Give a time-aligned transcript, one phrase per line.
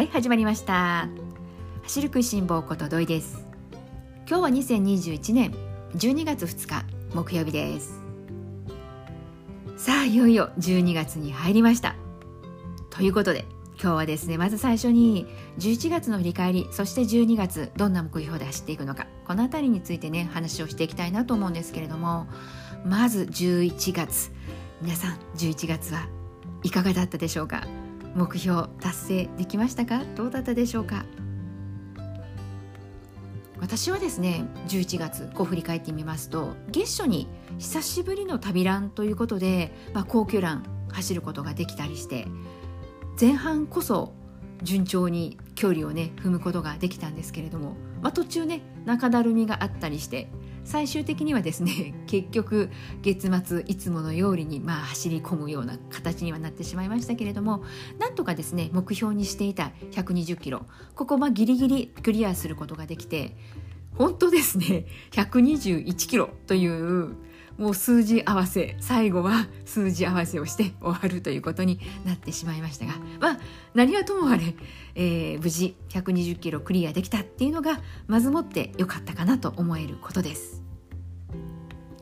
[0.00, 1.10] はい始まりました。
[1.82, 3.44] 走る食いしん坊こと土井です。
[4.26, 5.54] 今日は2021年
[5.94, 8.00] 12月2日木曜日です。
[9.76, 11.96] さあいよいよ12月に入りました。
[12.88, 15.26] ということで今日はですねまず最初に
[15.58, 22.26] 11月の振り返りそして12月どんな目標で走っていくのかこの辺りについてね話をしていきたいなと思うんですけれども
[22.86, 24.32] まず11月。
[24.80, 26.08] 皆さん11月は
[26.62, 27.66] いかがだったでしょうか？
[28.14, 30.02] 目標達成できましたか？
[30.16, 31.04] どうだったでしょうか？
[33.60, 37.28] 私はですね11月こう振り返ってみますと月初に
[37.58, 42.26] 久しぶりの旅ランということで、まあ、高級ラン走ることができたりして
[43.20, 44.14] 前半こそ
[44.62, 50.30] 順調に距離をね踏むことができたんですけれども、まあ、途中ね中だるみがあったりして
[50.70, 52.70] 最終的にはですね 結局
[53.02, 57.64] 月末いつものようにまあ走り込むような形にはなってしまいましたけれども
[57.98, 63.36] なんとかですね目標にしていた120キロここまギリギリクリアすることができて
[63.96, 67.16] 本当ですね121キロという
[67.58, 73.38] もう数字合わせ最後は数字合わせをして終わるということになってしまいましたがまあ
[73.74, 74.54] 何はともあれ、
[74.94, 80.59] えー、無事120キロクリアできたっていうのがまずもってよかったかなと思えることです。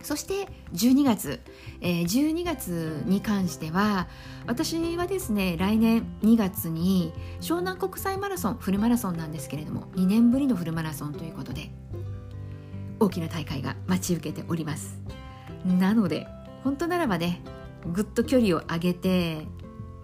[0.09, 1.39] そして12月、
[1.83, 4.09] えー、12月に関しては
[4.47, 11.71] 私はですね来年2月に湘南国際マラソンフルマラソンなんですけれども2年ぶりのフルマラソンということで
[12.99, 14.99] 大きな大会が待ち受けております。
[15.67, 16.27] なので
[16.65, 17.43] 本当ならばね
[17.93, 19.47] ぐっと距離を上げて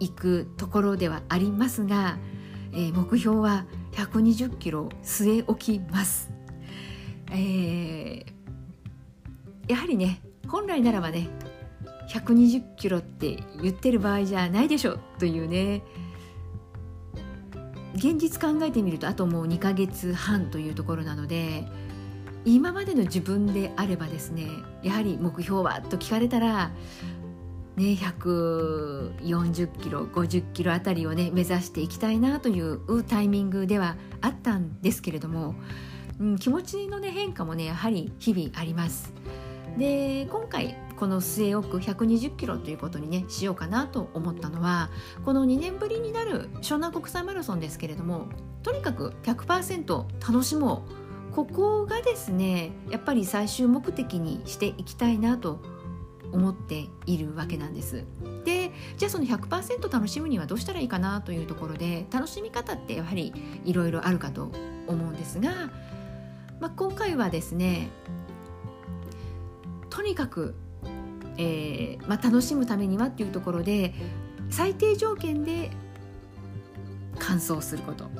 [0.01, 2.19] いくところではありますが、
[2.75, 6.31] えー、目標は120キロ据え置きます、
[7.31, 8.34] えー、
[9.69, 11.29] やはりね本来ならばね
[12.11, 15.83] 120キロって言ってる場合じゃないでしょというね
[17.95, 21.65] 現実考えてみるとあともう2ヶ月半というところなので
[22.45, 24.49] 今までの自分であればですね
[24.83, 26.71] やはり目標はと聞かれたら
[27.77, 35.57] ね、140キロ50キロあたりをね目指していきたいなというタイミングではあったんですけれども、
[36.21, 39.13] うん、気持ちの、ね、変化もねやはり日々あります。
[39.79, 44.91] で今回この据え置く120キロということにねしようかなと思ったのは
[45.25, 48.27] この2年ぶりになる湘南国際マラソンですけれども
[48.63, 50.85] とにかく100%楽しも
[51.31, 55.61] うここがですねやっぱり最終目的にしていきたいなと
[56.31, 58.05] 思っているわけなんです。
[58.45, 63.33] でじゃあその100%楽しむにはどうしたらいいかなというところで楽しみ方ってやはり
[63.65, 64.51] いろいろあるかと
[64.87, 65.51] 思うんですが、
[66.61, 67.89] まあ、今回はですね
[69.95, 70.57] とにかく、
[71.37, 73.95] えーまあ、楽しむためにはっていうところで
[74.51, 75.71] 最低条件で
[77.21, 78.11] 完走すること。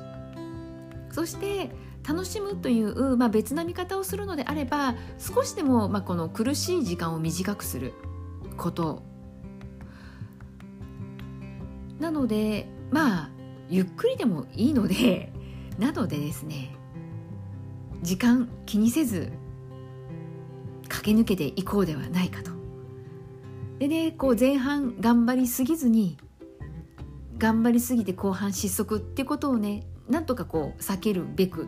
[1.11, 1.75] そして
[2.07, 7.93] 楽しむという、まあ、別な見方をするのであれば少しでも、まあ、この苦しい時間を短くする
[8.55, 9.03] こと。
[11.99, 13.29] なのでまあ
[13.69, 15.33] ゆっくりでもいいので
[15.77, 16.75] なのでですね
[18.01, 19.31] 時間気にせず
[20.87, 22.51] 駆け抜けていこうではないかと。
[23.79, 26.17] でねこう前半頑張りすぎずに
[27.37, 31.67] 頑張りすぎて後半失速ってことをねなんとかこう避けるべく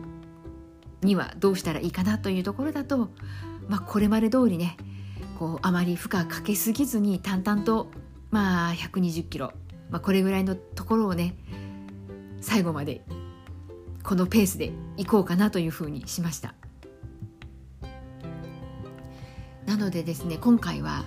[1.02, 3.10] にはどうしたらいいかなというところだと、
[3.68, 4.76] まあ、これまで通りね
[5.38, 7.90] こうあまり負荷かけすぎずに淡々と、
[8.30, 9.52] まあ、120キロ、
[9.90, 11.36] まあ、これぐらいのところをね
[12.40, 13.04] 最後まで
[14.02, 16.54] このペースでいこうかなというふうにしました
[19.68, 21.04] なのでですね今回は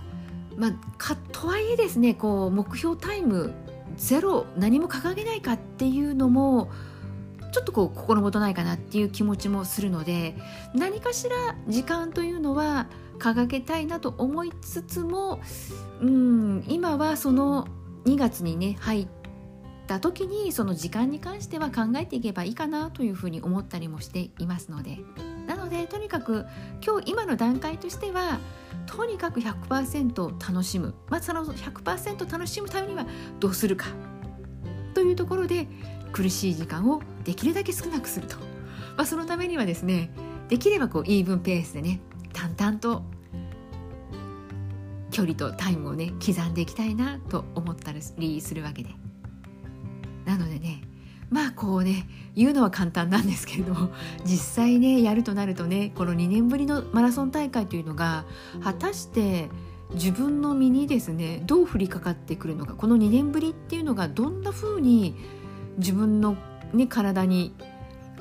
[0.55, 3.53] まあかとはいえですねこう目標タイム
[3.97, 6.69] ゼロ何も掲げないかっていうのも
[7.51, 10.35] ちょっとこう心もとないかなっていう気持ちもするので
[10.75, 15.41] 何かしら時間というのは掲げたいなと思いつつも
[15.99, 17.67] うん今はその
[18.05, 19.20] 2月にね入って
[19.91, 24.99] た時にその時間に関しては考えていけばいいかなというふうに思ったりもしていますので。
[25.47, 26.45] なのでとにかく
[26.85, 28.39] 今日今の段階としては
[28.85, 33.05] とにかく100%楽しむ、まあ、その100%楽しむためには
[33.39, 33.87] どうするか
[34.93, 35.67] というところで
[36.13, 38.37] 苦しい時間をできるだけ少なくすると、
[38.95, 40.11] まあ、そのためにはですね
[40.47, 41.99] できればこうイーブンペースでね
[42.31, 43.03] 淡々と
[45.09, 49.00] 距離とタイムをね刻んでいきたいなと思ったりするわけで。
[50.25, 50.83] なのでね
[51.29, 53.91] まあこうね言うのは簡単なんですけれども
[54.25, 58.25] 実際ねやるとなるとねこの2年ぶりのマラソン大会というのが
[58.63, 59.49] 果たして
[59.93, 65.15] 自分の身にですねどう降りかかってくるのかこの2年ぶりっていうのがどんな風に
[65.77, 66.37] 自分の
[66.73, 67.53] ね、体に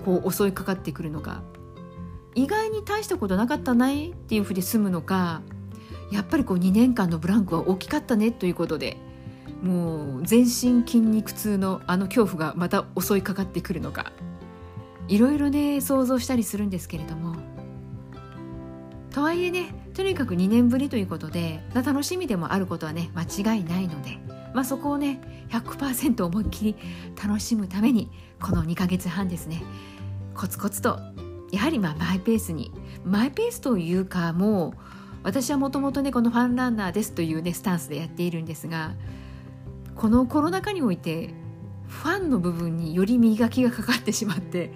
[0.05, 1.43] こう襲いかかってくるのか
[2.35, 5.43] 意外に大したことなかったないっていうふうで済むのか
[6.11, 8.97] やっぱりこう2年間のブランクは大きかったねということで
[9.63, 14.13] もう全身筋肉痛のあの恐怖がまた襲いかかってくるのか。
[15.09, 17.37] いろいろね想像したりするんですけれども。
[19.11, 24.19] とはいえねとにかく2年ぶりということで楽しみでもあることはね間違いないので、
[24.55, 26.77] まあ、そこをね100%思いっきり
[27.21, 28.09] 楽しむために
[28.41, 29.65] この2ヶ月半ですね
[30.35, 31.01] コツコツと
[31.51, 32.73] やはりまあマイペースに。
[33.05, 34.73] マイペースというかもう
[35.23, 38.93] 私はもともとねこのファンランナーですというねスタンスでやっているんですが
[40.01, 41.35] このコロナ禍において
[41.87, 44.73] ファンの部分により磨きがかかってしまって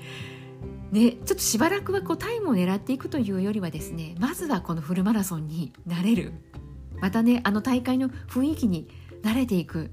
[0.93, 6.35] ね、ちょっとしばらくはこうタイムを狙っていくというよりはですねまずはこのフルマラソンになれる。
[7.01, 8.87] またねあの大会の雰囲気に
[9.23, 9.89] 慣れていくっ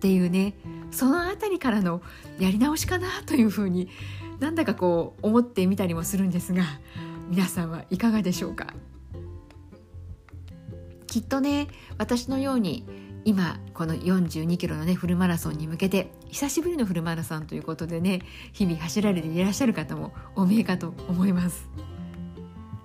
[0.00, 0.54] ていうね
[0.90, 2.00] その辺りからの
[2.38, 3.90] やり直しかなというふうに
[4.38, 6.64] なんだかこう思ってみたりもするんですが
[7.28, 8.68] 皆さんはいかがでしょうか？
[11.06, 11.68] きっとね
[11.98, 12.86] 私のように
[13.24, 18.22] 今この42キロのねフルマラソンに向けて久しぶりのフルマラソンということでね
[18.52, 21.68] 日々走られていらっしゃる方もお見えかと思います。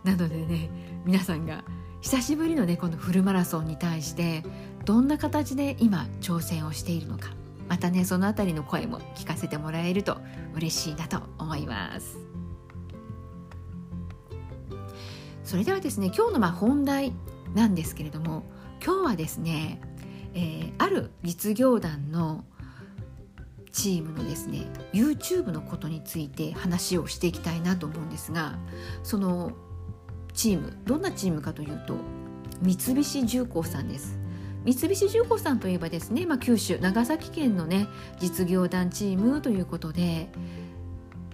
[0.03, 0.69] なのでね
[1.05, 1.63] 皆さんが
[2.01, 4.43] 久しぶりのねこのフルマラソンに対して
[4.85, 7.29] どんな形で今挑戦をしているのか
[7.67, 10.17] またねそのあたりの声も聞かせてもらえると
[10.53, 12.17] 嬉しいなと思います。
[15.43, 17.13] それではですね今日のまあ本題
[17.53, 18.43] なんですけれども
[18.83, 19.79] 今日はですね
[20.35, 22.43] えー、ある実業団の
[23.71, 28.57] チームのですね YouTube のことについて話をしていきたいなと思うんですが
[29.03, 29.51] その
[30.33, 31.95] チームどんなチームかというと
[32.61, 34.17] 三菱重工さんです。
[34.63, 37.87] 三菱重工さんといえばですね、まあ、九州長崎県のね
[38.19, 40.27] 実業団チームということで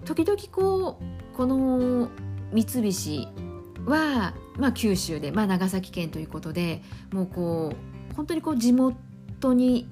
[0.04, 2.10] 時々こうこの
[2.52, 3.28] 三菱
[3.86, 9.88] は、まあ、九州で、まあ、長崎県ということでもうこう本当にこう地元に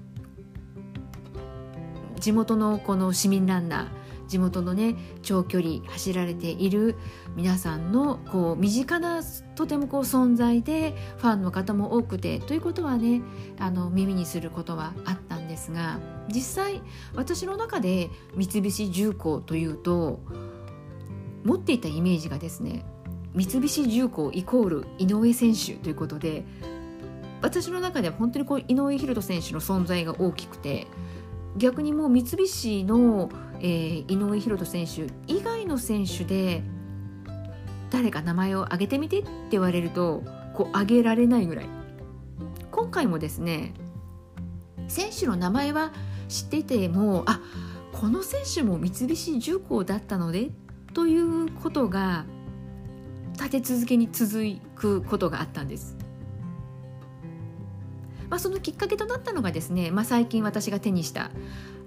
[2.18, 4.00] 地元のこの市民ランナー
[4.30, 6.94] 地元のね長距離走られている
[7.34, 9.22] 皆さんのこう身近な
[9.56, 13.22] とてもこう存在でファンの方も多くてということはね
[13.58, 16.80] あの耳にすることはあったんですが実際
[17.14, 20.20] 私の中で三菱重工というと
[21.42, 22.84] 持っていたイメージがですね
[23.34, 26.44] 三菱重工イコール井上選手ということで
[27.42, 30.86] 私の中では本当にこう井上大仁選手の存在が大きくて
[31.56, 36.62] 逆にもう三菱の、えー、井上大仁選手以外の選手で
[37.90, 40.22] 誰か名前を挙げてみてって言われると
[40.54, 41.66] こう挙げられないぐらい
[42.70, 43.74] 今回もですね
[44.88, 45.92] 選手の名前は
[46.28, 47.40] 知っててもあ
[47.92, 50.50] この選手も三菱重工だったので
[50.94, 52.24] ということが
[53.32, 54.44] 立て続けに続
[54.74, 55.99] くことがあったんです。
[58.30, 61.30] まあ、そのきっかけとなったのがですね、まあ、最近私が手にした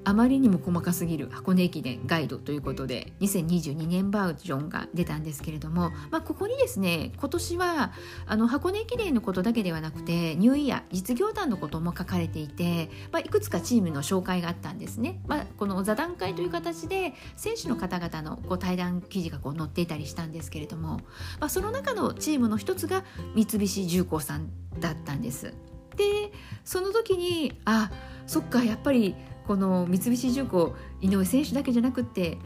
[0.05, 7.93] あまりにも細かすぎる箱根駅伝ガイドということで2022年バージョンが出たんですけれども、まあ、ここにですね今年は
[8.25, 20.97] あの箱根駅伝のことだけではなくてニューイヤー実業団のことも書かれていて、まあ、いくつかチームの紹介があったんですね、まあ、この座談会という形で選手の方々のこう対談記事がこう載っていたりしたんですけれども、
[21.39, 23.03] まあ、その中のチームの一つが
[23.35, 25.53] 三菱重工さんだったんです。
[25.95, 26.31] で
[26.63, 27.91] その時にあ
[28.27, 29.15] そっかやっぱり
[29.47, 32.37] この三菱重工井上選手だけじゃなくって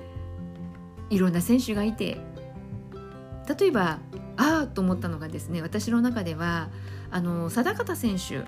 [1.10, 2.20] いろんな選手がいて
[3.60, 4.00] 例えば
[4.36, 6.70] ああと思ったのがですね私の中では
[7.12, 8.44] あの定方選手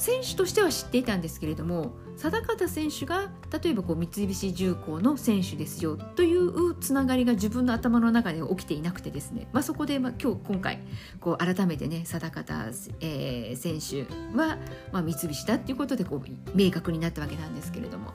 [0.00, 3.30] 選手としては知っていたんですけれども定方選手が
[3.62, 10.80] 例えばこう三菱重工の選手ですよというつながりが自分の頭の中で起きていなくてですね、まあ、そこでまあ今日今回
[11.20, 12.54] こう改めてね定方、
[13.00, 14.56] えー、選手は、
[14.90, 18.14] まあ、三菱だっていうことでこう明確になったわけなんですけれども、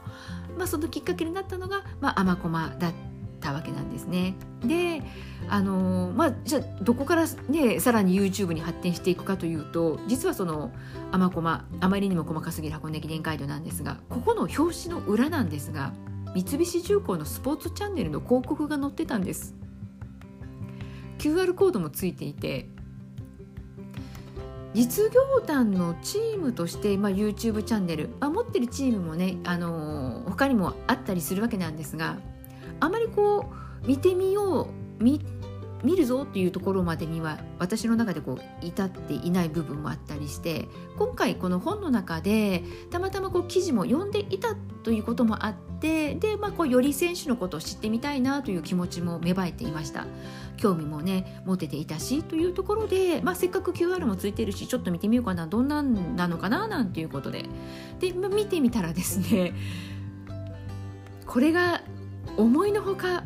[0.58, 3.15] まあ、そのきっかけになったのが、まあ、甘駒だった
[3.46, 4.36] たわけなんですね。
[4.64, 5.04] で
[5.48, 10.72] あのまあじゃあどこからねさらに YouTube に発展していくかというと実はその
[11.12, 15.94] 「あまこま」あまりにも細かすぎる箱根駅伝ガイドなんですがここの表紙の裏なんですが
[16.34, 19.56] 三菱重工のスポーツチャンネルの広告が載ってたんです。
[21.20, 22.68] QR コードもついていて
[24.74, 32.18] 実業団のチームとして、まあ、YouTube チャンネル、まあ、持ってるチームもね、あのー、他にもあったりするわけなんですが
[32.80, 33.52] あまりこ
[33.84, 35.22] う見てみよう見
[35.86, 40.68] 見るぞっていうところまでには私の中でこう至っていない部分もあったりして
[40.98, 50.08] 今回この本の中でたまたまこう記事も読んでいたということもあってで、まあ、こうより選手のことを知ってみたいなという気持ちも芽生えていました。
[50.58, 57.46] 興味もね持てていたしというところで、まあ、せっかく QR もついてるしちょっと見てみようかなどんなんなのかななんていうことで。
[58.00, 59.54] で、まあ、見てみたらですね
[61.28, 61.82] これが
[62.38, 63.24] 思いのほか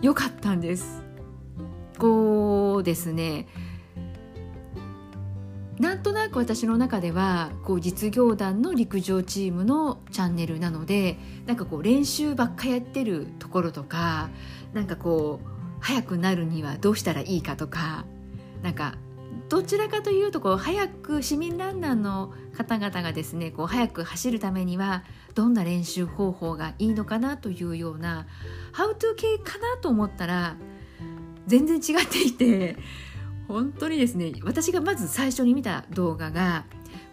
[0.00, 1.02] 良かったんです。
[1.98, 3.46] こうですね。
[5.78, 14.30] なんとなく私の中ではこう実業団の陸上チームのチャンネルなのでなんかこう練習ばっかやってるところとか
[14.74, 15.48] なんかこう
[15.80, 18.04] 速くなるにはどうしたらいいかとか
[18.62, 18.94] なんか
[19.52, 25.04] どちらかというとこう早く市民ランナーの方々がですねこう早く走るためには
[25.34, 28.26] どんな練習方法がいいのかなというような
[28.72, 30.56] ハウトゥー系かなと思ったら
[31.46, 32.78] 全然違っていて
[33.46, 36.64] 本当にですね私がまず最初に見た動画が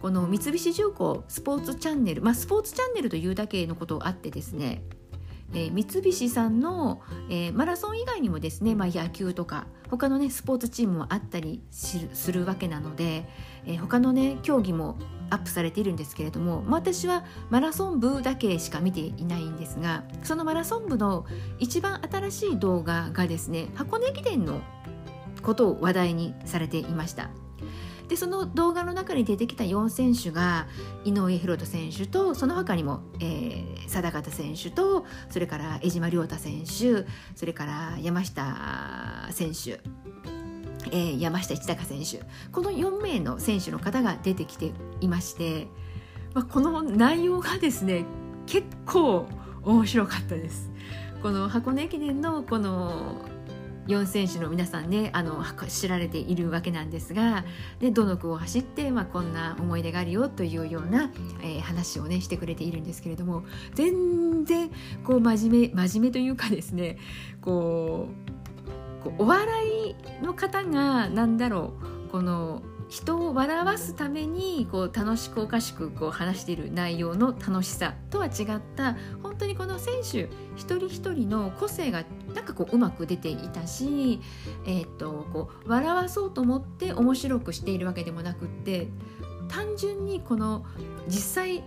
[0.02, 4.82] この三菱重工スポーツチャンネルまあスポーツチャンネルというだけのことあってですね
[5.54, 13.28] えー、三菱さんの、えー、マラソン以外にもですね、まあ、野球とか他のねスポーツチームもあったりするわけなので、
[13.66, 14.98] えー、他のね競技も
[15.30, 21.26] アップされているんですけれども、まあ、私はマラソン部だけしか見ていないんですがそのマラソン部の
[21.60, 24.62] 一番新しい動画がですね箱根駅伝の
[25.42, 27.30] ことを話題にされていました。
[28.10, 30.68] でその動画の中に出てきた4選手が
[31.06, 39.80] 井上大翔選手とその他にも、えー、定方選手とそれから江島亮太選手それから山下選手
[40.92, 45.68] えー、山下一貴選手この4名の選手の方が出てきていまして、
[46.34, 48.06] まあ、この内容がですね
[48.48, 49.28] 結構
[49.64, 50.72] 面白かったです。
[51.22, 53.26] この箱根駅伝のこの
[53.90, 57.44] 4選手の皆さんねあの知られているわけなんですが
[57.80, 63.44] でどの区を走って、まあ、こんな思い出があるよというような、えー、話をねしてくれているんですけれども
[63.74, 64.70] 全然
[65.04, 66.98] こう真面目真面目というかですね
[67.42, 68.08] こ
[69.06, 71.74] うお笑いの方が何だろ
[72.08, 82.04] うこの人を笑わすためにこう楽しくおかしくこう話している内容の楽しさとは違った本当にこの選手一人一人の個性が
[82.34, 84.20] なんかこううまく出ていたし、
[84.66, 88.88] えー、っとこう笑わそうと思って面白くしているわけでもなくって
[89.50, 90.66] 単純にこの
[91.08, 91.64] 実際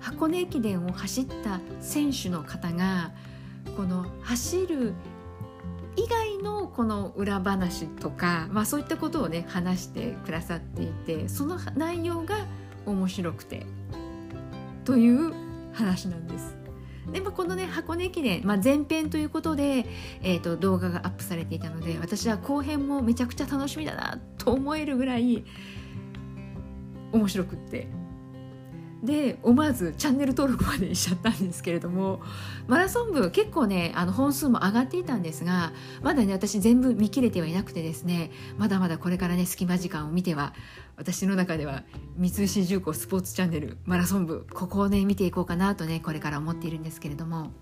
[0.00, 3.12] 箱根駅伝を走った選手の方が
[3.76, 4.94] この走る
[5.96, 12.46] 以外のこの裏話とか、まあ、そういったことをね話してくださっていてその内容が
[12.86, 13.66] 面白くて
[14.84, 15.32] という
[15.72, 16.56] 話なんです。
[17.12, 19.84] でまあ、このね箱根駅伝、まあ、前編ということで、
[20.22, 25.44] えーと、動画がアップされていたので私は後編もめちゃくちゃ楽しみだなと思えるぐらい
[27.12, 27.86] 面白くって
[29.04, 32.22] で思わずチャンネル登録までしちゃったんですけれども
[32.66, 40.54] マラソン部結構ねあの本数も上がっていたんですがまだね私全部見切れてはいなくてですねまだまだこれからね隙間時間を見ては
[40.96, 41.84] 私の中では
[42.16, 47.52] 三菱重工スポーツチャンネルマラソン部ここをね見ていこうかなとねこれから思っているんですけれども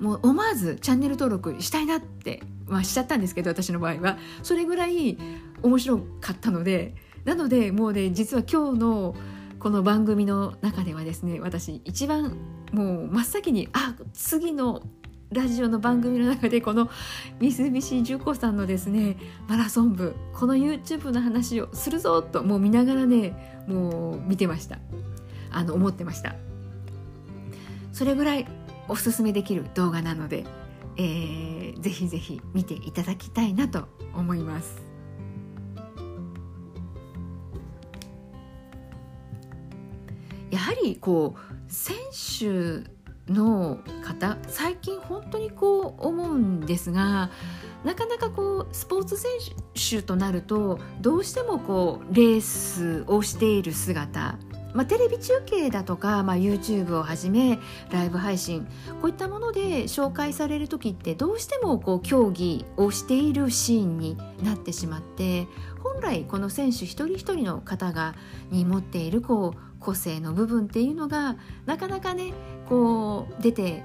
[0.00, 4.18] もう思わずチャンネル登録したいなって、まあ、しちゃったんですけど私の場合は。
[4.42, 5.16] それぐらい
[5.62, 6.94] 面白かったので
[7.24, 9.14] なのでもうね実は今日の
[9.64, 12.36] この番組の中ではですね私一番
[12.72, 14.82] もう真っ先にあ次の
[15.32, 16.90] ラジオの番組の中でこの
[17.40, 19.16] 三菱重工さんのですね
[19.48, 24.80] マラソン部この YouTube の話をするぞともう見ながらねもう見てました。
[25.50, 26.34] あの思ってました。
[27.90, 28.46] それぐらい
[28.88, 30.44] おすすめできる動画なので、
[30.98, 34.83] えー、ぜひぜひ見ていただきたいなと思います。
[40.54, 41.96] やはりこう選
[42.38, 42.88] 手
[43.32, 47.30] の方最近本当にこう思うんですが
[47.82, 49.32] なかなかこうスポーツ選
[49.74, 54.38] 手となるとどうしてもこうレースをしている姿
[54.74, 57.58] まあ、テレビ中継だとか、まあ、YouTube をはじめ
[57.90, 58.66] ライブ配信
[59.00, 65.46] こういったもので紹介される時ってどうしてもこう競技をしているシーンになってしまって
[65.82, 68.14] 本来この選手一人一人の方が
[68.50, 72.32] に持っているこう個性の部分っていうのがなかなかね
[72.68, 73.84] こう出て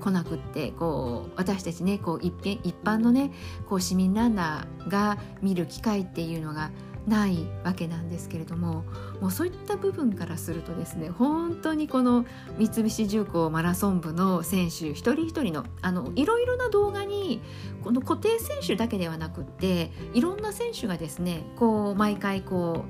[0.00, 2.32] こなくってこう私たちねこう一
[2.64, 3.30] 一般のね
[3.68, 6.70] こう市民ランナーが見る機会っていうのが
[7.06, 8.84] ないわけなんですけれども
[9.20, 12.24] もうそういった部分からするとですね本当にこの
[12.58, 17.42] 三菱重工マラソン部の選手一人一人のあのいろいろな動画に
[17.82, 22.84] この固定選手だけではなくっていろんな選手がですねこう毎回こ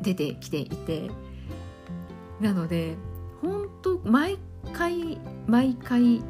[0.00, 1.10] う出てきていて
[2.40, 2.96] なので
[3.40, 4.38] 本当毎
[4.72, 6.22] 回毎回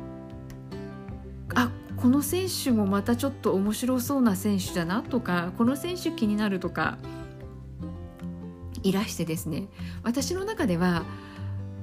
[1.54, 1.70] あ
[2.02, 6.98] この選手もまたちょっと面白そうな選手だなとかこの選手気になるとか
[8.82, 9.68] いらしてですね。
[10.02, 11.04] 私の中では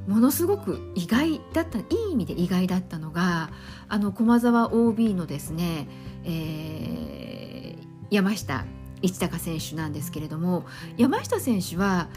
[0.10, 3.50] ものすごく意外だったいい意味で意外だったのが
[3.88, 5.88] あの駒沢 OB のですね、
[6.26, 8.66] えー、山下
[9.02, 10.66] 一貴選手なんですけれども
[10.98, 12.10] 山下選手は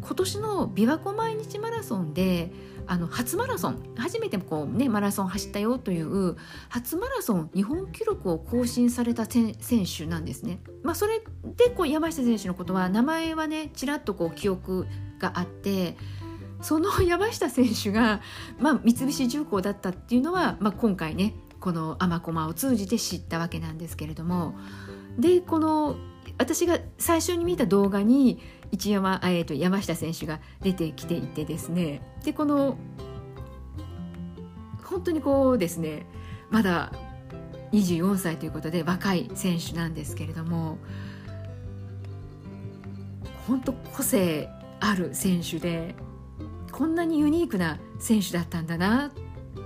[0.00, 2.52] 今年の琵琶湖毎日マラソンで
[2.86, 6.36] あの初マラソン初めてこう、ね、マラソン走ったよという
[6.68, 10.60] 初マラソン日本記録を更新された選手なんですね。
[10.82, 11.20] まあ、それ
[11.56, 14.86] でこう山下選手のことは名前はねちらっとこう記憶
[15.18, 15.96] があって
[16.60, 18.20] その山下選手が、
[18.58, 21.34] まあ、三菱重工だったっていうのは、まあ、今回ね
[21.64, 24.54] この「アマコマ」を通じて知ったわけなんですけれども
[25.18, 25.96] でこの
[26.36, 28.38] 私が最初に見た動画に
[28.70, 32.76] 一山,、えー、と山下選手が出てきていてですねでこの
[34.82, 36.04] 本当にこうですね
[36.50, 36.92] まだ
[37.72, 40.76] 24歳ということで若い選手なんですけれども
[43.48, 45.94] 本当個性ある選手で
[46.72, 49.10] こんなにユニークな選手だったんだな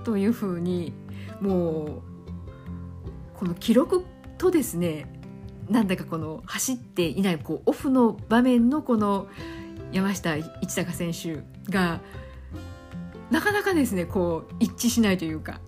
[0.05, 0.93] というふうに
[1.41, 2.01] もう
[3.35, 4.05] この記録
[4.37, 5.05] とですね
[5.69, 9.27] なんだかこの走っていないこうオフの場面のこの
[9.91, 12.01] 山下一貴選手が
[13.31, 15.61] なかなかですねこう一致しないというか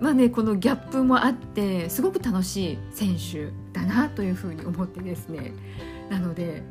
[0.00, 5.52] まあねこのギャップもあってすごく楽しい選手だなというふうに思ってですね
[6.10, 6.62] なので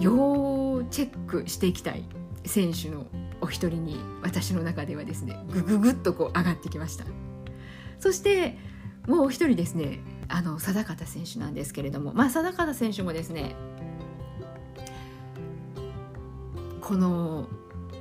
[0.00, 2.04] 要チェックしていきたい。
[2.48, 3.06] 選手の
[3.40, 7.04] お一人に私の中ではですねぐぐぐっとこう上がってきました。
[8.00, 8.58] そして
[9.06, 13.56] もうお一人ですねあの定方選手なんですけれども、まあ、定方選手もですね
[16.80, 17.48] この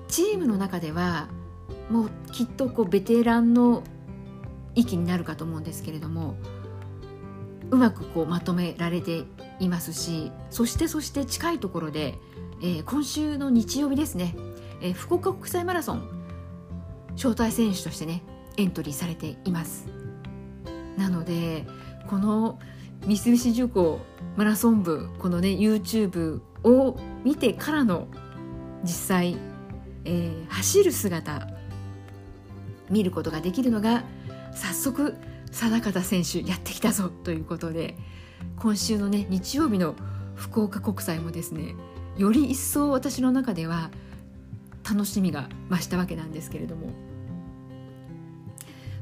[0.07, 1.29] チームの中では
[1.89, 3.83] もうきっとこうベテランの
[4.75, 6.35] 域になるかと思うんですけれども
[7.71, 9.23] うまくこうまとめられて
[9.59, 12.15] いますしそしてそして近いところで、
[12.61, 14.35] えー、今週の日曜日ですね、
[14.81, 16.17] えー、福岡国際マラソン
[17.15, 18.23] 招待選手としてね
[18.57, 19.87] エントリーされています。
[20.97, 21.65] なので
[22.07, 22.59] この
[23.05, 23.99] 三菱重工
[24.35, 28.07] マラソン部このね YouTube を見てからの
[28.83, 29.37] 実際、
[30.05, 31.47] えー、走る姿
[32.89, 34.03] 見ることができるのが
[34.53, 35.15] 早速
[35.51, 37.97] 定方選手やってきたぞということで
[38.57, 39.95] 今週のね日曜日の
[40.35, 41.75] 福岡国際もですね
[42.17, 43.91] より一層私の中では
[44.89, 46.89] 楽しみが増したわけなんですけれども。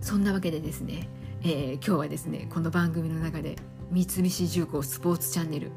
[0.01, 1.09] そんなわけでですね
[1.47, 3.55] えー、今日はですねこの番組の中で
[3.91, 5.71] 三菱重工スポーツチャンネル、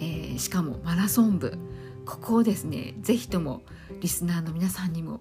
[0.00, 1.56] えー、しかもマラソン部
[2.04, 3.62] ここをですね是非とも
[4.00, 5.20] リスナーの皆さんにも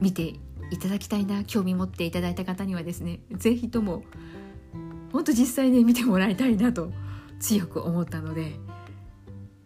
[0.00, 0.36] 見て
[0.70, 4.04] いただきたいな興味持っていただいた方にはですね是非とも
[5.12, 6.90] 本当実際ね見てもらいたいなと
[7.40, 8.52] 強く思ったので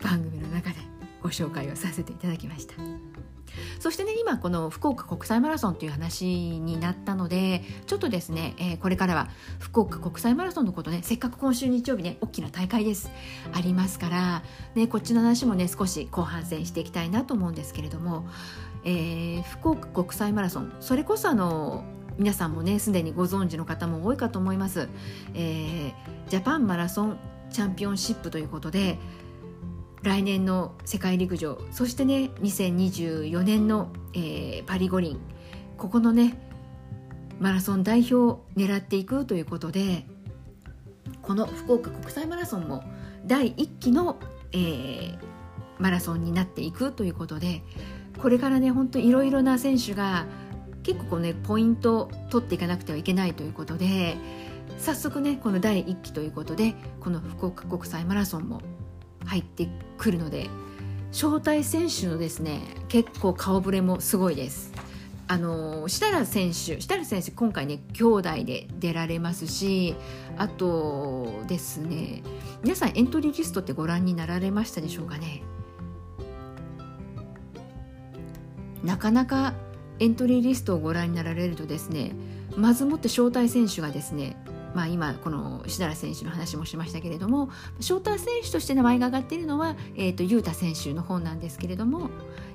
[0.02, 0.76] 番組の中で
[1.22, 2.74] ご紹介をさせていただきました。
[3.78, 9.28] そしてね今この福岡国際マラソンという話になったのでちょっとですね、えー、これからは
[9.58, 13.10] 福岡国際マラソンのことねせっかく今週日曜日ね大きな大会です
[13.52, 14.42] ありますから、
[14.74, 18.26] ね、こっちの話もね少し後半戦していきたいなと思うんですけれども、
[18.84, 21.84] えー、福岡国際マラソンそれこそあの
[22.18, 24.88] 皆さんもねすでにご存知の方も多いかと思います、
[25.34, 25.92] えー、
[26.28, 27.18] ジャパンマラソン
[27.50, 28.98] チャンピオンシップということで
[30.02, 35.20] 来年の世界陸上そしてね2024年の、えー、パリ五輪
[35.76, 36.38] ここのね
[37.38, 40.06] マラソン代表を狙っていくということで
[41.22, 42.84] この福岡国際マラソンも
[43.26, 44.18] 第1期の、
[44.52, 45.18] えー、
[45.78, 47.62] マラソンになっていくということで
[48.18, 50.26] これからね本当いろいろな選手が
[50.82, 54.16] 結構こうねポイントを取っていかなくてはいけないということで
[54.80, 58.62] 早速ねこの第1期ということでこの福岡国際マラソンも
[59.26, 60.48] 入ってくるので
[61.12, 64.72] 招待選手のですね結構顔ぶれもすごいです。
[65.28, 69.94] あの設楽選手設楽選手今回ね兄弟で出られますし
[70.36, 72.24] あとですね
[72.64, 75.44] 皆さんエントリーリストってご覧になられましたでしょうかね
[78.82, 79.54] なかなか
[80.00, 82.10] エントリーリストをご覧になられるとですね
[82.56, 84.36] まずもって招待選手がですね
[84.74, 92.10] まあ、今この志田選手の話もしましたけれどもショーター選手として名前が挙がっているのは、えーと、雄太選手の方なんですけれども、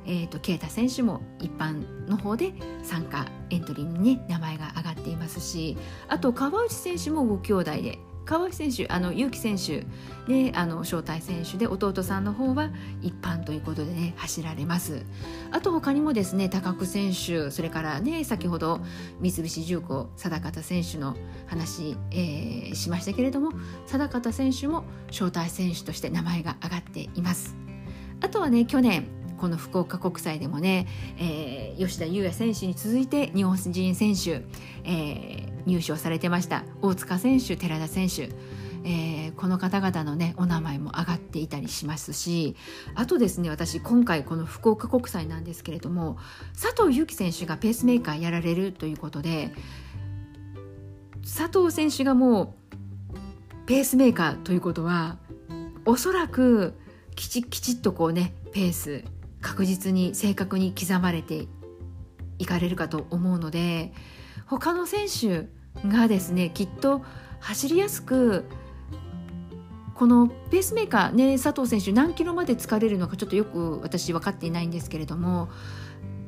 [0.05, 9.85] えーと、啓太選手も一般の方で参加エントリーに、ね、名前が挙がっていますしあと川内選手もご兄弟で川内選手あの結城選
[10.27, 15.03] 手であの招待選手で弟さんの方は一般ということでね走られます。
[15.51, 18.81] あと他にもですね高久選手それからね先ほど
[19.19, 21.15] 三菱重工定方選手の
[21.47, 23.51] 話、えー、しましたけれども
[23.87, 27.55] 定方選手も招待選手として名前が挙がっています。
[28.21, 29.07] あとはね去年
[29.37, 34.41] この福岡国際でもね、えー、吉田優也選手に続いて日本人選手、
[34.85, 36.63] えー、入賞されてました。
[36.81, 38.29] 大塚選手寺田選手。
[38.87, 42.55] えー、この方々のねお名前も上がっていたりしますし。
[42.93, 46.17] あとですね私今回この福岡国際なんですけれども
[46.53, 49.51] 佐藤悠基選手がペースメーカーやられるということで
[51.23, 55.17] 佐藤選手がもうペースメーカーということは
[55.85, 56.75] おそらく
[57.15, 59.03] きちきちっとこうねペース
[59.41, 61.47] 確実に正確に刻まれて
[62.37, 63.93] いかれるかと思うので
[64.45, 65.47] 他の選手
[65.87, 67.01] がですねきっと
[67.39, 68.45] 走りやすく
[69.93, 75.49] このペースメーカーね佐藤選手何キロまで疲れるのかちょっとよく私分かっていないんですけれども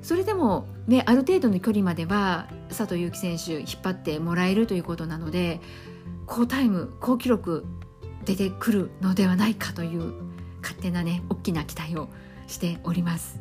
[0.01, 5.59] それでも、ね、ある程度の距離までは佐藤悠基選手引っ張ってもらえるということなので
[6.27, 7.65] 好タイム好記録
[8.25, 10.13] 出てくるのではないかという
[10.61, 12.09] 勝手なね大きな期待を
[12.47, 13.39] しております。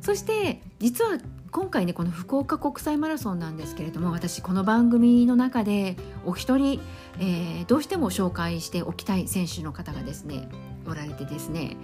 [0.00, 1.18] そして実は
[1.50, 6.80] 今回ねこの福岡国際マラソンなんですけれども私この番組の中でお一人、
[7.18, 10.48] えー、どうしても紹介しておきたい選手の方がですね
[10.86, 11.76] おられてですね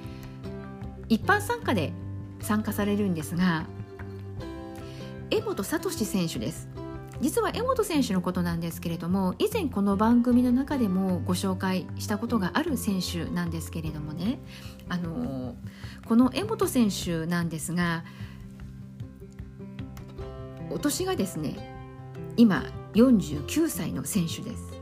[1.09, 1.93] 一般参加で
[2.41, 3.67] 参加されるんですが
[5.31, 6.69] 江本聡選手です。
[7.21, 14.41] 実は江本選手のことなんですけれども以前この番組の中でもご紹介したことがある選手なんですけれどもね
[14.89, 15.55] あの
[16.07, 18.05] この江本選手なんですが
[20.75, 21.57] お年がですね
[22.37, 24.75] 今49歳の選手です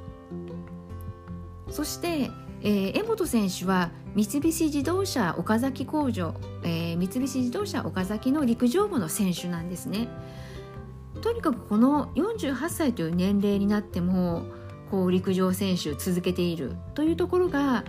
[1.71, 2.31] そして、
[2.63, 10.09] えー、江本選手は三菱自動車岡崎工場、えー、三菱自動車岡崎の陸上部の選手なんですね
[11.21, 14.45] とにかくこの48歳という年齢になっても
[14.91, 17.85] こう陸上選手続けているというところが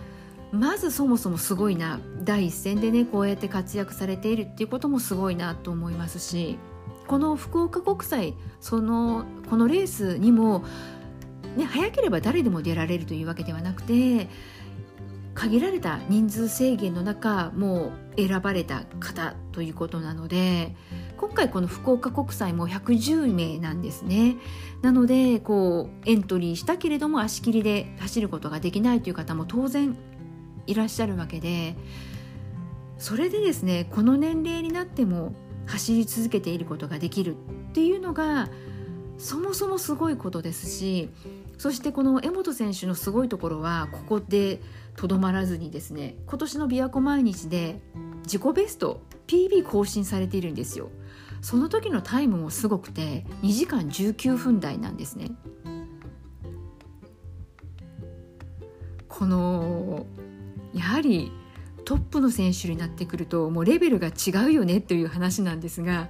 [0.52, 6.58] まずそもそもすごいな第一線でねこうやって活躍されているっていうこともすごいなと思いますし
[7.06, 10.64] この福岡国際そのこのレースにも、
[11.56, 14.28] ね、早ければ誰でも出られるというわけではなくて
[15.34, 20.74] 限られた人数制限の中もう選ばれた方ということなので
[21.16, 24.36] 今回この福岡国際も110名なんですね。
[24.82, 29.96] なのでこうエントリーしたけれども足切りで走ることができないという方も当然
[30.66, 31.76] いらっしゃるわけで
[32.98, 35.34] それでですねこの年齢になっても
[35.66, 37.38] 走り続けていることができるっ
[37.72, 38.48] ていうのが
[39.18, 41.10] そもそもすごいことですし
[41.58, 44.60] そしてこの江本選手のすごいところはここで
[44.96, 47.80] とどまらずにですね今年の琵琶湖毎日で
[48.24, 50.90] 自己ベスト PB 更新されているんですよ。
[51.40, 55.30] その時のタイムもすごくて2時間19分台なんですね。
[59.08, 60.06] この
[60.72, 61.30] やはり
[61.84, 66.08] トップの選手になってくるともうレベルが違うよねという話なんですが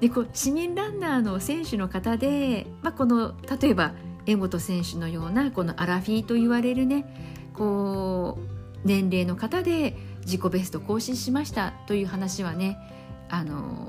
[0.00, 3.94] でこう市民ランナーの選手の方で、まあ、この例えば
[4.26, 7.06] 江本選手のようなこのアラフィーと言われるね
[7.54, 12.78] こう年齢の方で自己ベスト更新しましたという話はね
[13.28, 13.88] あの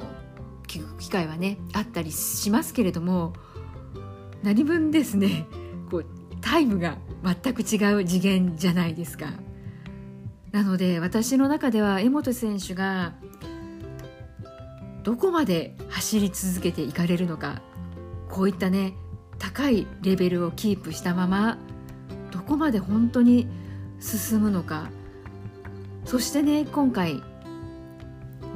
[0.68, 3.34] 聞く機会はねあったりしますけれども
[4.44, 5.48] 何分ですね
[5.90, 6.06] こう
[6.42, 9.28] タイムが全く違う次元じゃないですか。
[10.54, 13.13] なので私の中では江本選手が
[15.04, 17.62] どこまで走り続けていかれるのか
[18.30, 18.94] こういったね
[19.39, 21.58] 高いレベルをキープしたまま
[22.32, 23.48] どこまで本当に
[24.00, 24.89] 進むのか
[26.06, 27.24] そしてね今回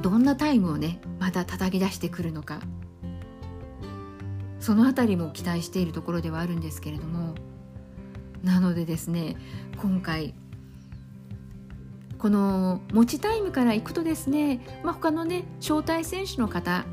[0.00, 2.60] どんなタイムをねまた叩き出してくるのか
[4.60, 7.34] その辺りも期待しているところではあるんですけれども
[8.44, 9.36] なのでですね
[9.82, 10.34] 今回
[12.18, 16.84] この持ちタイムからいくとですね、まあ、他のね招待選手の方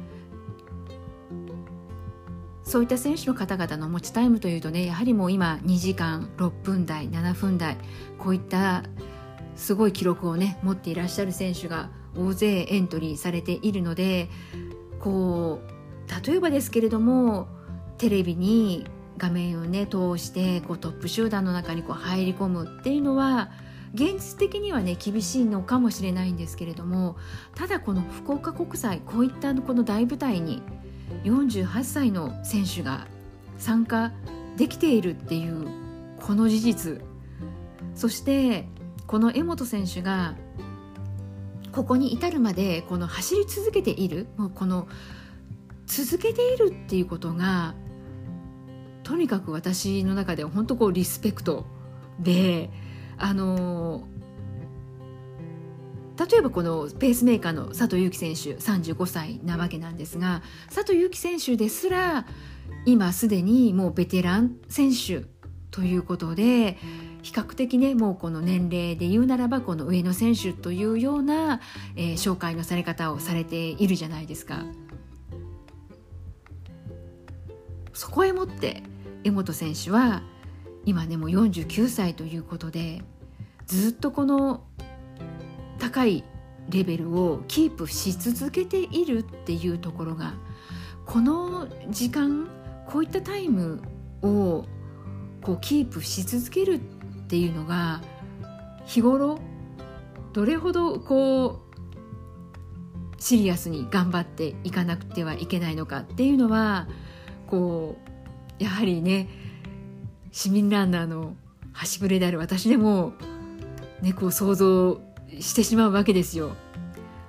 [2.64, 7.78] そういった選手の方々の持ちタイムというとねやはりもう今2時間6分台7分台
[8.18, 8.84] こういった
[9.56, 14.30] すごい記録をね持っていらっしゃる選手が大勢エントリーされているので
[15.00, 17.48] こう例えばですけれども
[17.98, 18.86] テレビに
[19.18, 23.50] 画面をね通してこうトップ集団の中にこう入り込むっていうのは
[23.96, 27.16] 現実的にはね厳しいのかもしれないんですけれども
[27.56, 30.62] ただこの福岡国際こういったこの大舞台に
[31.24, 33.08] 48歳の選手が
[33.58, 34.12] 参加
[34.58, 35.66] できているっていう
[36.22, 37.02] この事実。
[37.94, 38.68] そして
[39.08, 40.36] この江本選手が
[41.72, 44.88] ここに至るまでこの走り続けているもうこの
[45.86, 47.76] 続けているっていうことが
[49.04, 51.66] とにかく私の中では本当こうリスペクト
[52.20, 52.70] で
[53.18, 54.08] あの
[56.18, 60.42] 例えばこのペースメーカーの佐藤悠基選手35歳なわけなんですが
[60.74, 62.26] 佐藤悠基選手ですら
[62.86, 65.26] 今すでにもうベテラン選手
[65.72, 66.78] ということで
[67.22, 71.60] 比較的ねもうこの年齢で言うならばこの上野選手というような、
[71.96, 74.64] えー、紹介のされ方をされているじゃないですか。
[77.94, 78.84] そこへもって
[79.24, 80.22] 江本選手は
[80.86, 83.02] 今ねもう49歳ということで
[83.66, 84.64] ずっとこの
[85.80, 86.24] 高い
[86.70, 90.34] レベルをキープし続けているっていうところが
[91.06, 92.48] この時間
[92.88, 93.82] こういったタイム
[94.22, 94.66] を
[95.42, 96.80] こうキープし続けるっ
[97.28, 98.02] ていうのが
[98.86, 99.40] 日頃
[100.34, 106.88] どれほどこうシリアスに頑張っていかなくてはいけないのかっていうのは
[107.48, 107.96] こ
[108.60, 109.30] うやはりね
[110.36, 111.34] 市民ランナーの
[111.72, 113.14] 端くれである私でも、
[114.02, 115.00] ね、こう想像
[115.40, 116.58] してしまうわけですよ。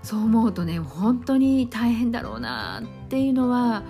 [0.02, 3.84] そう思うとね本当に大変だろうなっていうのは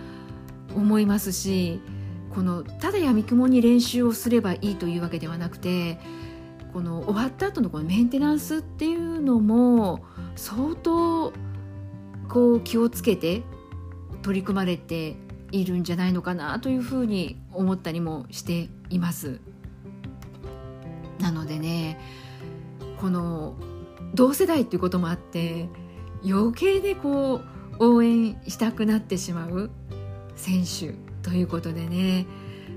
[0.74, 1.81] 思いますし
[2.35, 5.98] このただやみくもに練習をすればいいというわけではなくて
[6.74, 10.05] この終わった後のこのメンテナンスっていうのも
[10.37, 11.33] 相当
[12.29, 13.42] こう気をつけて
[14.22, 15.16] 取り組まれて
[15.52, 19.40] いるんじゃないのかなというふうに思ったりもしています。
[21.20, 21.99] なのでね
[23.01, 23.55] この
[24.14, 25.68] 同世代っていうこともあって
[26.25, 27.40] 余計でこ
[27.79, 29.70] う応援したくなってしまう
[30.35, 30.94] 選手
[31.29, 32.27] ということでね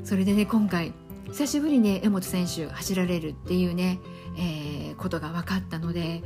[0.04, 0.94] それでね今回
[1.32, 4.00] 久しぶりに江本選手走られるっていうね、
[4.36, 6.24] えー、ことが分かったので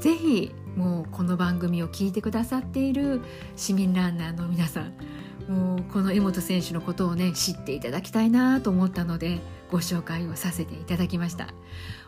[0.00, 3.20] ぜひもうこの番組を聞いてくださっている
[3.56, 4.94] 市民ランナーの皆さん
[5.48, 11.48] もうこの江本選手のことをね知っていただきたいなと思ったのでご紹介をさせていただきました。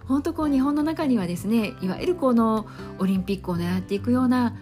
[0.06, 2.66] 本当こう日本の中にはですねいわゆるこの
[2.98, 4.54] オリンピックを狙っていくような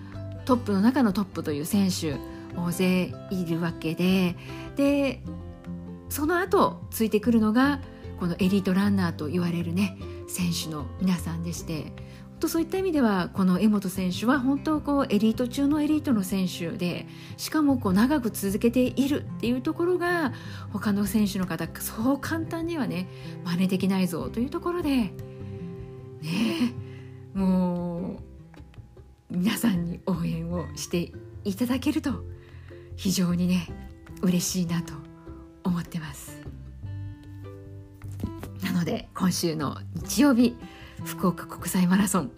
[0.46, 2.16] トップの中のトップという選手
[2.56, 4.37] 大勢いるわけで
[4.76, 5.20] で
[6.08, 7.80] その後ついてくるのが
[8.18, 11.92] このエリートランナーと言われるね選手の皆さんでして
[12.38, 20.33] とそういった意味ではこの江本選手は本当こうエリート中のエリートの選手でしかもこう長く続けているっていうところが
[20.73, 23.09] 他の選手の方そう簡単にはね
[23.44, 25.12] 真似できないぞというところでね
[27.35, 28.18] も
[29.31, 31.12] う皆さんに応援をして
[31.44, 32.25] いただけると
[32.97, 33.68] 非常にね
[34.23, 34.94] 嬉しいなと
[35.64, 36.40] 思ってます。
[38.62, 40.57] なので今週の日曜日
[41.05, 42.33] 福岡国際マラソン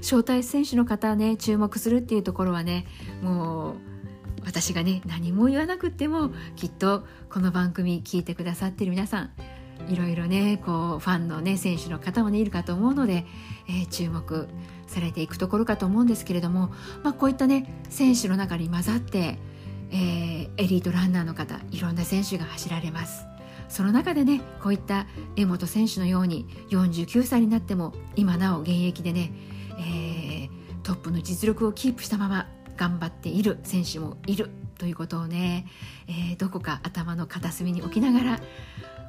[0.00, 2.86] 招待選手の方ね注目するっていうところはね
[3.22, 3.74] もう
[4.44, 9.30] 私がね何も言わなくってもきっとこの番組聞いてくださってる皆さん
[9.88, 13.26] いろいろねこうファンのね選手の方もねいるかと思うので、
[13.68, 14.48] えー、注目
[14.86, 19.38] されていくところかと思うんですけれども、まあ、こういったね選手の中に混ざって、
[19.90, 23.37] えー、エリートランナーの方いろんな選手が走られます。
[23.68, 29.32] その中でねこういった江本選手のように49歳になっても今なお現役でね、
[29.78, 30.48] えー、
[30.82, 35.66] トップの実力をキープしたまま頑張っている選手もいるということをね、
[36.06, 38.40] えー、どこか頭の片隅に置きながら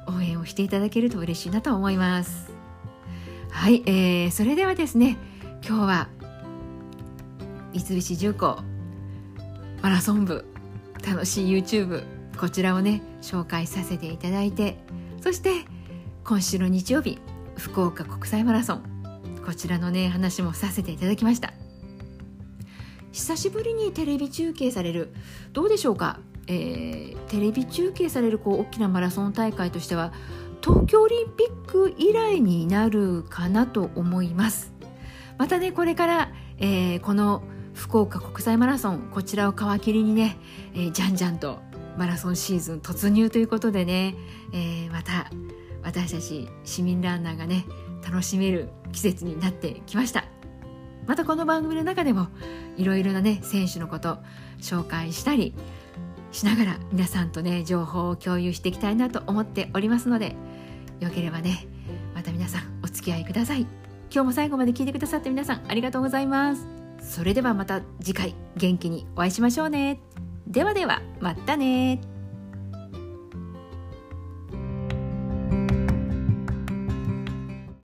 [0.06, 2.52] 応援をしていただけると嬉しいなと思います。
[3.50, 5.16] はい、えー、それではですね
[5.66, 6.08] 今日は
[7.72, 8.58] 三菱重工
[9.82, 10.44] マラソン部
[11.06, 14.78] 楽しい YouTube こちらをね紹介させていただいて
[15.20, 15.66] そして
[16.24, 17.18] 今週の日曜日
[17.58, 21.52] 福岡国際マラソンこちらのね話もさせていただきました。
[23.12, 25.12] 久しぶりにテレビ中継される
[25.52, 30.12] どうでしょうか、えー、テレビ中継されるこう大きなマラソン大会としては
[30.62, 34.72] 東京オリンピック以来になるかなと思います。
[35.36, 37.42] またねこれから、えー、この
[37.74, 40.38] 福岡国際マラソンこちらを皮切りにね、
[40.72, 41.58] えー、じゃんじゃんと
[42.00, 44.14] マラソンシーズン突入ということでね、
[44.54, 45.30] えー、また
[45.82, 47.66] 私たち市民ランナーがね
[48.02, 50.24] 楽しめる季節になってきました。
[51.06, 52.28] またこの番組の中でも
[52.78, 54.16] いろいろなね選手のこと
[54.60, 55.54] 紹介したり
[56.32, 60.36] しながら皆さんとね情報を共有していきたいなと思っておりますので
[61.00, 61.66] よければね
[62.14, 63.66] また皆さんお付き合いください。
[64.12, 66.66] 今日も最後まで聞いてくださって皆さんありがとうございます。
[67.02, 70.00] それではまた次回元気にお会いしましょうね。
[70.50, 72.00] ではではまたね